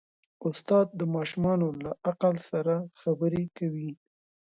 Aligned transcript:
استاد 0.47 0.87
د 0.99 1.01
ماشوم 1.13 1.45
له 1.83 1.91
عقل 2.09 2.35
سره 2.49 2.75
خبرې 3.01 3.43
کوي. 3.57 3.91